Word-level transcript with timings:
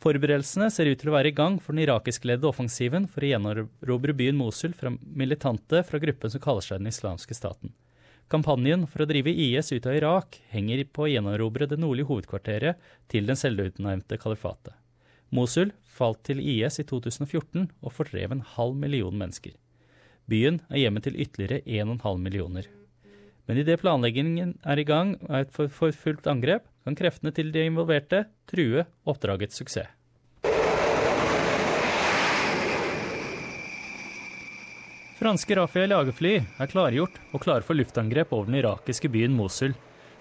Forberedelsene 0.00 0.70
ser 0.72 0.88
ut 0.88 1.02
til 1.02 1.10
å 1.10 1.14
være 1.18 1.28
i 1.28 1.36
gang 1.36 1.58
for 1.60 1.76
den 1.76 1.84
irakiskledede 1.84 2.48
offensiven 2.48 3.04
for 3.10 3.20
å 3.20 3.28
gjenerobre 3.34 4.14
byen 4.16 4.38
Mosul 4.38 4.72
fra 4.72 4.94
militante 5.04 5.82
fra 5.84 6.00
gruppen 6.00 6.32
som 6.32 6.40
kaller 6.40 6.64
seg 6.64 6.80
den 6.80 6.88
islamske 6.88 7.36
staten. 7.36 7.74
Kampanjen 8.32 8.86
for 8.88 9.04
å 9.04 9.08
drive 9.10 9.34
IS 9.34 9.72
ut 9.74 9.88
av 9.90 9.98
Irak 9.98 10.38
henger 10.54 10.86
på 10.88 11.04
å 11.04 11.10
gjenerobre 11.10 11.68
det 11.68 11.76
nordlige 11.82 12.08
hovedkvarteret 12.08 12.80
til 13.12 13.28
den 13.28 13.36
selvutnevnte 13.36 14.16
kalifatet. 14.22 14.72
Mosul 15.34 15.74
falt 15.84 16.22
til 16.24 16.40
IS 16.40 16.80
i 16.80 16.86
2014 16.88 17.68
og 17.68 17.92
fordrev 17.92 18.32
en 18.32 18.44
halv 18.56 18.80
million 18.80 19.12
mennesker. 19.12 19.52
Byen 20.30 20.62
er 20.70 20.84
hjemme 20.84 21.02
til 21.04 21.18
ytterligere 21.20 21.60
1,5 21.66 22.24
millioner. 22.24 22.70
Men 23.50 23.60
idet 23.60 23.80
planleggingen 23.82 24.54
er 24.62 24.78
i 24.78 24.86
gang 24.86 25.16
av 25.26 25.42
et 25.42 25.52
for 25.52 25.92
fullt 25.92 26.28
angrep, 26.30 26.69
kan 26.84 26.96
kreftene 26.98 27.32
til 27.36 27.52
de 27.54 27.66
involverte 27.68 28.24
true 28.50 28.84
oppdragets 29.08 29.60
suksess. 29.60 29.90
Franske 35.20 35.52
Rafael 35.52 35.92
jagerfly 35.92 36.38
er 36.40 36.68
klargjort 36.70 37.18
og 37.36 37.42
klare 37.44 37.60
for 37.60 37.76
luftangrep 37.76 38.30
over 38.32 38.48
den 38.48 38.56
irakiske 38.62 39.10
byen 39.12 39.34
Mosul, 39.36 39.74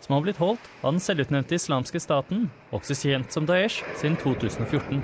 som 0.04 0.18
har 0.18 0.26
blitt 0.26 0.42
holdt 0.42 0.66
av 0.82 0.92
den 0.92 1.00
selvutnevnte 1.00 1.56
islamske 1.56 2.02
staten, 2.04 2.50
også 2.76 2.98
kjent 3.00 3.32
som 3.32 3.48
Daesh, 3.48 3.80
siden 3.96 4.18
2014. 4.20 5.00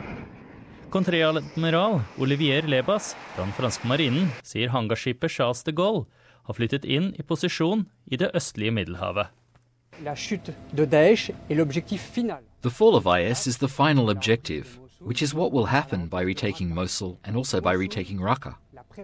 Kontreadmiral 0.92 2.02
Olivier 2.20 2.68
Lebas 2.68 3.14
fra 3.34 3.46
den 3.46 3.56
franske 3.56 3.88
marinen 3.88 4.28
sier 4.44 4.76
hangarskipet 4.76 5.32
Charles 5.32 5.64
de 5.64 5.72
Gaulle 5.76 6.06
har 6.44 6.60
flyttet 6.60 6.84
inn 6.84 7.14
i 7.16 7.24
posisjon 7.24 7.88
i 8.12 8.20
det 8.20 8.34
østlige 8.36 8.76
Middelhavet. 8.76 9.32
The 12.62 12.70
fall 12.70 12.96
of 12.96 13.08
IS 13.08 13.48
is 13.48 13.58
the 13.58 13.68
final 13.68 14.10
objective, 14.10 14.80
which 15.00 15.22
is 15.22 15.34
what 15.34 15.52
will 15.52 15.66
happen 15.66 16.08
by 16.08 16.22
retaking 16.22 16.74
Mosul 16.74 17.20
and 17.24 17.38
also 17.38 17.62
by 17.62 17.74
retaking 17.74 18.20
Raqqa. 18.20 18.56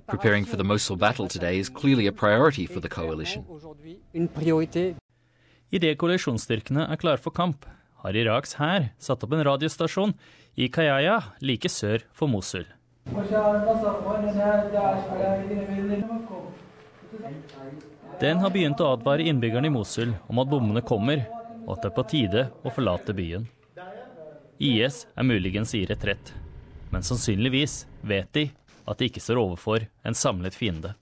Preparing 0.07 0.45
for 0.45 0.57
the 0.57 0.63
Mosul 0.63 0.95
battle 0.95 1.27
today 1.27 1.59
is 1.59 1.69
clearly 1.69 2.07
a 2.07 2.11
priority 2.11 2.65
for 2.65 2.79
the 2.79 2.89
coalition. 2.89 3.45
Idet 5.71 5.97
koalisjonsstyrkene 5.97 6.83
er 6.91 6.97
klare 6.99 7.17
for 7.17 7.31
kamp, 7.31 7.65
har 8.03 8.11
Iraks 8.11 8.57
hær 8.59 8.89
satt 8.99 9.23
opp 9.23 9.31
en 9.31 9.43
radiostasjon 9.47 10.11
i 10.59 10.67
Kayaya 10.67 11.21
like 11.39 11.69
sør 11.71 12.03
for 12.11 12.27
Mosul. 12.27 12.65
Den 18.21 18.39
har 18.43 18.53
begynt 18.53 18.81
å 18.81 18.91
advare 18.93 19.25
innbyggerne 19.27 19.67
i 19.67 19.73
Mosul 19.73 20.13
om 20.29 20.39
at 20.41 20.49
bommene 20.51 20.83
kommer, 20.85 21.23
og 21.65 21.75
at 21.75 21.83
det 21.83 21.91
er 21.91 21.95
på 21.97 22.07
tide 22.11 22.43
å 22.63 22.73
forlate 22.73 23.15
byen. 23.17 23.47
IS 24.61 25.05
er 25.17 25.25
muligens 25.25 25.73
i 25.75 25.83
retrett, 25.89 26.33
men 26.93 27.03
sannsynligvis 27.05 27.85
vet 28.05 28.29
de 28.37 28.49
at 28.85 28.99
de 28.99 29.07
ikke 29.09 29.23
står 29.23 29.39
overfor 29.41 29.87
en 30.05 30.17
samlet 30.17 30.57
fiende. 30.57 30.93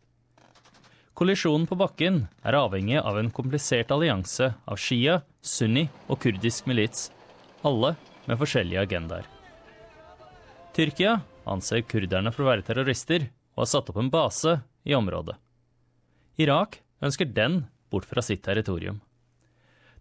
Kollisjonen 1.20 1.66
på 1.68 1.76
bakken 1.76 2.22
er 2.48 2.56
avhengig 2.56 3.02
av 3.02 3.18
en 3.20 3.32
komplisert 3.36 3.92
allianse 3.92 4.54
av 4.64 4.80
Shia, 4.80 5.18
Sunni 5.44 5.90
og 6.08 6.22
kurdisk 6.24 6.70
milits, 6.72 7.10
alle 7.68 7.98
med 8.24 8.40
forskjellige 8.40 8.86
agendaer. 8.88 9.28
Tyrkia 10.72 11.18
anser 11.50 11.84
kurderne 11.84 12.32
for 12.32 12.46
å 12.46 12.52
være 12.54 12.64
terrorister 12.64 13.28
og 13.58 13.66
har 13.66 13.72
satt 13.74 13.92
opp 13.92 14.00
en 14.00 14.12
base 14.14 14.56
i 14.88 14.96
området. 14.96 15.36
Irak 16.40 16.80
ønsker 17.04 17.28
den 17.36 17.66
bort 17.92 18.06
fra 18.08 18.22
sitt 18.24 18.46
territorium. 18.48 19.02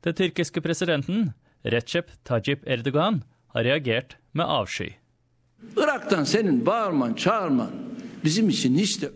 Den 0.06 0.14
tyrkiske 0.14 0.60
presidenten 0.62 1.32
Recep 1.66 2.12
Tajip 2.24 2.62
Erdogan 2.66 3.24
har 3.54 3.64
reagert 3.66 4.16
med 4.32 4.44
avsky. 4.46 4.92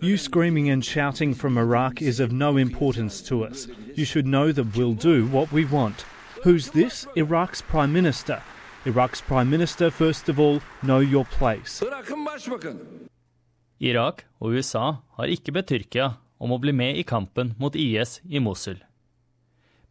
You 0.02 0.16
screaming 0.16 0.70
and 0.70 0.82
shouting 0.82 1.34
from 1.34 1.58
Iraq 1.58 2.02
is 2.02 2.20
of 2.20 2.32
no 2.32 2.56
importance 2.56 3.22
to 3.22 3.44
us. 3.44 3.68
You 3.96 4.04
should 4.04 4.26
know 4.26 4.52
that 4.52 4.76
we'll 4.76 4.94
do 4.94 5.26
what 5.26 5.52
we 5.52 5.64
want. 5.64 6.04
Who's 6.44 6.70
this? 6.70 7.06
Iraq's 7.14 7.62
Prime 7.62 7.92
Minister. 7.92 8.42
Iraq's 8.84 9.20
Prime 9.20 9.48
Minister, 9.48 9.90
first 9.90 10.28
of 10.28 10.40
all, 10.40 10.60
know 10.82 10.98
your 10.98 11.24
place. 11.24 11.84
Irak 13.80 14.24
og 14.40 14.50
USA 14.50 14.92
har 15.16 15.24
ikke 15.24 15.52
bedt 15.52 15.66
Tyrkia 15.66 16.10
om 16.42 16.54
å 16.54 16.58
bli 16.62 16.74
med 16.74 16.98
i 16.98 17.06
kampen 17.06 17.54
mot 17.62 17.76
IS 17.78 18.18
i 18.26 18.42
Mosul. 18.42 18.80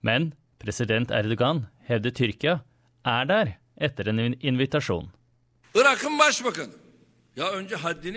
Men 0.04 0.34
president 0.60 1.12
Erdogan 1.16 1.66
hevder 1.88 2.12
Tyrkia 2.12 2.60
er 3.08 3.26
der 3.30 3.56
etter 3.80 4.10
en 4.12 4.20
invitasjon. 4.34 5.10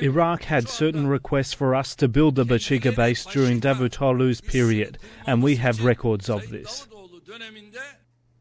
Iraq 0.03 0.45
had 0.45 0.69
certain 0.69 1.07
requests 1.07 1.55
for 1.55 1.75
us 1.75 1.95
to 1.95 2.09
build 2.09 2.35
the 2.35 2.45
Bachiga 2.45 2.91
base 2.95 3.25
during 3.25 3.61
Davutoglu's 3.61 4.41
period, 4.41 4.99
and 5.27 5.43
we 5.43 5.57
have 5.57 5.85
records 5.85 6.29
of 6.29 6.51
this. 6.51 6.89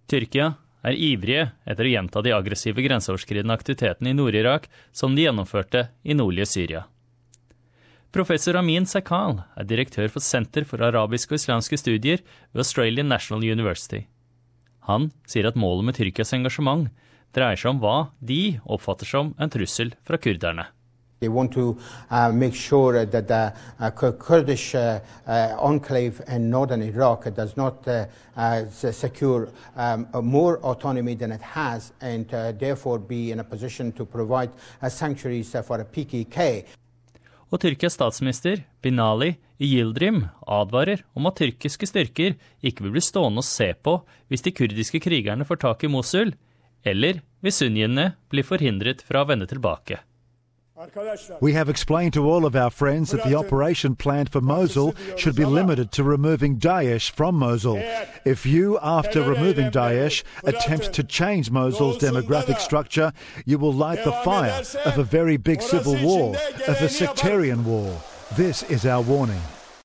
Tyrkia 0.07 0.55
er 0.83 0.97
ivrige 0.97 1.51
etter 1.69 1.87
å 1.87 1.93
gjenta 1.93 2.23
de 2.25 2.33
aggressive 2.35 2.81
grenseoverskridende 2.83 3.55
aktivitetene 3.55 4.11
i 4.11 4.17
Nord-Irak 4.17 4.67
som 4.91 5.15
de 5.15 5.27
gjennomførte 5.27 5.87
i 6.03 6.17
nordlige 6.17 6.49
Syria. 6.49 6.83
Professor 8.13 8.53
Amin 8.59 8.85
Sakal 8.85 9.39
er 9.57 9.65
direktør 9.65 10.11
for 10.13 10.21
Senter 10.21 10.67
for 10.69 10.83
arabiske 10.85 11.33
og 11.33 11.39
islamske 11.39 11.79
studier 11.81 12.19
ved 12.53 12.61
Australian 12.61 13.07
National 13.09 13.41
University. 13.41 14.03
Han 14.85 15.07
sier 15.25 15.47
at 15.49 15.57
målet 15.57 15.87
med 15.87 15.97
Tyrkias 15.97 16.33
engasjement 16.37 16.91
dreier 17.33 17.57
seg 17.57 17.71
om 17.71 17.79
hva 17.81 17.95
de 18.21 18.59
oppfatter 18.69 19.09
som 19.09 19.31
en 19.41 19.49
trussel 19.49 19.95
fra 20.05 20.19
kurderne. 20.21 20.67
They 21.21 21.29
want 21.29 21.53
to 21.53 21.79
uh, 22.11 22.29
make 22.31 22.53
sure 22.53 23.03
that 23.03 23.27
the 23.27 23.51
uh, 23.79 23.89
Kurdish 24.11 24.75
uh, 24.75 24.99
uh, 25.25 25.57
enclave 25.65 26.21
in 26.27 26.51
northern 26.51 26.83
Iraq 26.83 27.33
does 27.33 27.57
not 27.57 27.87
uh, 27.87 28.05
uh, 28.35 28.69
secure 28.69 29.47
um, 29.75 30.05
more 30.21 30.59
autonomy 30.59 31.15
than 31.15 31.31
it 31.31 31.41
has 31.41 31.93
and 31.99 32.29
therefore 32.59 32.99
be 32.99 33.31
in 33.31 33.39
a 33.39 33.43
position 33.43 33.91
to 33.93 34.05
provide 34.05 34.51
sanctuaries 34.87 35.55
for 35.65 35.79
a 35.81 35.85
PKK. 35.85 36.65
Og 37.53 37.61
Tyrkias 37.61 37.93
statsminister 37.99 38.63
Binali 38.81 39.35
Yildirim 39.61 40.23
advarer 40.49 41.03
om 41.13 41.29
at 41.29 41.37
tyrkiske 41.37 41.85
styrker 41.85 42.33
ikke 42.65 42.85
vil 42.85 42.95
bli 42.95 43.03
stående 43.05 43.43
og 43.43 43.47
se 43.47 43.69
på 43.77 43.99
hvis 44.31 44.45
de 44.47 44.55
kurdiske 44.57 45.01
krigerne 45.03 45.45
får 45.45 45.61
tak 45.61 45.85
i 45.85 45.91
Mosul, 45.93 46.33
eller 46.83 47.21
hvis 47.45 47.61
sunniene 47.61 48.15
blir 48.33 48.47
forhindret 48.47 49.05
fra 49.05 49.21
å 49.21 49.29
vende 49.29 49.45
tilbake. 49.49 50.01
We 51.39 51.53
have 51.53 51.69
explained 51.69 52.13
to 52.13 52.27
all 52.27 52.45
of 52.45 52.55
our 52.55 52.71
friends 52.71 53.11
that 53.11 53.23
the 53.23 53.35
operation 53.35 53.95
planned 53.95 54.31
for 54.31 54.41
Mosul 54.41 54.95
should 55.17 55.35
be 55.35 55.45
limited 55.45 55.91
to 55.91 56.03
removing 56.03 56.57
Daesh 56.57 57.11
from 57.11 57.35
Mosul. 57.35 57.77
If 58.25 58.45
you, 58.45 58.79
after 58.81 59.21
removing 59.21 59.69
Daesh, 59.69 60.23
attempt 60.43 60.93
to 60.93 61.03
change 61.03 61.51
Mosul's 61.51 61.99
demographic 61.99 62.59
structure, 62.59 63.13
you 63.45 63.59
will 63.59 63.73
light 63.73 64.03
the 64.03 64.11
fire 64.11 64.63
of 64.85 64.97
a 64.97 65.03
very 65.03 65.37
big 65.37 65.61
civil 65.61 65.95
war, 66.03 66.35
of 66.67 66.81
a 66.81 66.89
sectarian 66.89 67.65
war. 67.65 68.01
This 68.35 68.63
is 68.63 68.85
our 68.85 69.01
warning. 69.01 69.41